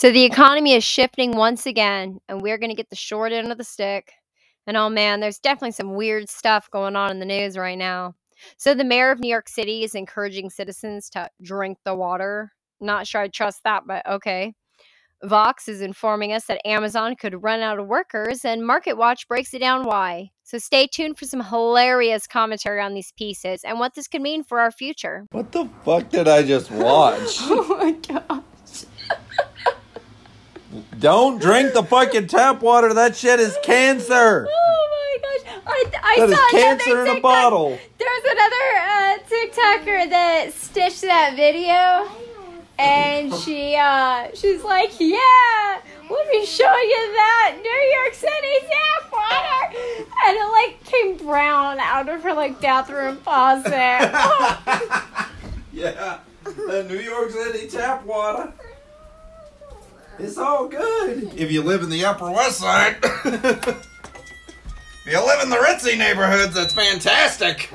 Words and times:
So 0.00 0.10
the 0.10 0.24
economy 0.24 0.72
is 0.72 0.82
shifting 0.82 1.32
once 1.32 1.66
again, 1.66 2.20
and 2.26 2.40
we're 2.40 2.56
going 2.56 2.70
to 2.70 2.74
get 2.74 2.88
the 2.88 2.96
short 2.96 3.32
end 3.32 3.52
of 3.52 3.58
the 3.58 3.64
stick. 3.64 4.14
And 4.66 4.74
oh 4.74 4.88
man, 4.88 5.20
there's 5.20 5.38
definitely 5.38 5.72
some 5.72 5.92
weird 5.92 6.30
stuff 6.30 6.70
going 6.70 6.96
on 6.96 7.10
in 7.10 7.18
the 7.18 7.26
news 7.26 7.58
right 7.58 7.76
now. 7.76 8.14
So 8.56 8.72
the 8.72 8.82
mayor 8.82 9.10
of 9.10 9.20
New 9.20 9.28
York 9.28 9.50
City 9.50 9.84
is 9.84 9.94
encouraging 9.94 10.48
citizens 10.48 11.10
to 11.10 11.28
drink 11.42 11.76
the 11.84 11.94
water. 11.94 12.50
Not 12.80 13.06
sure 13.06 13.20
I 13.20 13.28
trust 13.28 13.60
that, 13.64 13.82
but 13.86 14.06
okay. 14.06 14.54
Vox 15.22 15.68
is 15.68 15.82
informing 15.82 16.32
us 16.32 16.46
that 16.46 16.66
Amazon 16.66 17.14
could 17.14 17.42
run 17.42 17.60
out 17.60 17.78
of 17.78 17.86
workers, 17.86 18.42
and 18.42 18.62
MarketWatch 18.62 19.28
breaks 19.28 19.52
it 19.52 19.58
down 19.58 19.84
why. 19.84 20.30
So 20.44 20.56
stay 20.56 20.86
tuned 20.86 21.18
for 21.18 21.26
some 21.26 21.44
hilarious 21.44 22.26
commentary 22.26 22.80
on 22.80 22.94
these 22.94 23.12
pieces 23.18 23.64
and 23.64 23.78
what 23.78 23.94
this 23.94 24.08
could 24.08 24.22
mean 24.22 24.44
for 24.44 24.60
our 24.60 24.70
future. 24.70 25.26
What 25.32 25.52
the 25.52 25.68
fuck 25.84 26.08
did 26.08 26.26
I 26.26 26.42
just 26.42 26.70
watch? 26.70 27.36
oh 27.40 27.76
my 27.78 27.92
god. 27.92 28.29
Don't 31.00 31.40
drink 31.40 31.72
the 31.72 31.82
fucking 31.82 32.26
tap 32.26 32.60
water. 32.60 32.92
That 32.92 33.16
shit 33.16 33.40
is 33.40 33.56
cancer. 33.62 34.46
Oh 34.72 34.86
my 35.22 35.38
gosh! 35.44 35.54
I, 35.66 35.84
I 36.02 36.16
That 36.20 36.28
is 36.30 36.36
saw 36.36 36.50
cancer 36.50 36.90
another 36.90 37.10
in 37.10 37.16
a 37.16 37.20
bottle. 37.20 37.78
There's 37.98 38.24
another 38.24 38.78
uh, 38.78 39.18
TikToker 39.28 40.08
that 40.10 40.52
stitched 40.54 41.00
that 41.02 41.34
video, 41.36 42.08
and 42.78 43.34
she 43.34 43.74
uh, 43.76 44.28
she's 44.34 44.62
like, 44.62 44.92
"Yeah, 45.00 45.80
let 46.10 46.28
me 46.28 46.44
show 46.46 46.74
you 46.76 47.12
that 47.16 47.56
New 47.60 47.82
York 47.98 48.14
City 48.14 48.66
tap 48.70 49.12
water," 49.12 49.74
and 50.26 50.36
it 50.36 50.48
like 50.52 50.84
came 50.84 51.16
brown 51.26 51.80
out 51.80 52.08
of 52.08 52.22
her 52.22 52.32
like 52.34 52.60
bathroom 52.60 53.16
faucet. 53.18 53.72
yeah, 55.72 56.18
the 56.44 56.84
New 56.88 57.00
York 57.00 57.30
City 57.30 57.66
tap 57.68 58.04
water. 58.04 58.52
It's 60.22 60.36
all 60.36 60.68
good. 60.68 61.32
If 61.34 61.50
you 61.50 61.62
live 61.62 61.82
in 61.82 61.88
the 61.88 62.04
Upper 62.04 62.30
West 62.30 62.58
Side. 62.58 62.96
if 63.02 63.86
you 65.06 65.24
live 65.26 65.42
in 65.42 65.48
the 65.48 65.56
ritzy 65.56 65.96
neighborhoods, 65.96 66.54
that's 66.54 66.74
fantastic. 66.74 67.70